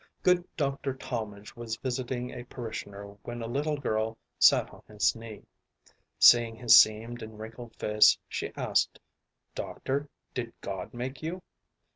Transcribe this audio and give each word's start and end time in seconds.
Good 0.23 0.43
Dr. 0.57 0.95
Talmage 0.95 1.55
was 1.55 1.75
visiting 1.75 2.31
a 2.31 2.43
parishioner 2.45 3.15
when 3.21 3.43
a 3.43 3.47
little 3.47 3.77
girl 3.77 4.17
sat 4.39 4.71
on 4.73 4.81
his 4.87 5.15
knee. 5.15 5.43
Seeing 6.17 6.55
his 6.55 6.75
seamed 6.75 7.21
and 7.21 7.37
wrinkled 7.37 7.75
face, 7.75 8.17
she 8.27 8.51
asked, 8.55 8.99
"Doctor, 9.53 10.09
did 10.33 10.53
God 10.59 10.91
make 10.95 11.21
you?" 11.21 11.43